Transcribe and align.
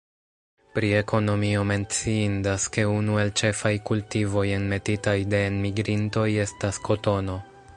Pri 0.75 0.87
ekonomio 0.99 1.65
menciindas 1.71 2.65
ke 2.77 2.85
unu 2.93 3.19
el 3.25 3.29
ĉefaj 3.41 3.73
kultivoj 3.91 4.45
enmetitaj 4.55 5.15
de 5.35 5.43
enmigrintoj 5.51 6.27
estas 6.47 6.81
kotono. 6.89 7.37